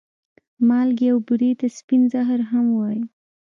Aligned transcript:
مالګې 0.67 1.07
او 1.13 1.17
بورې 1.27 1.51
ته 1.59 1.67
سپين 1.77 2.01
زهر 2.13 2.39
هم 2.51 2.65
وايې 2.77 3.03